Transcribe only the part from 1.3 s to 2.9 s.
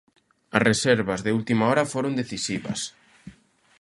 última hora foron decisivas.